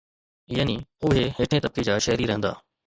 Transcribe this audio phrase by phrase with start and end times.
[0.57, 2.61] يعني اهي هيٺين طبقي جا شهري رهندا.